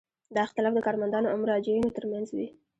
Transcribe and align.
دا 0.35 0.39
اختلاف 0.47 0.73
د 0.75 0.79
کارمندانو 0.87 1.31
او 1.31 1.37
مراجعینو 1.43 1.95
ترمنځ 1.97 2.27
وي. 2.35 2.47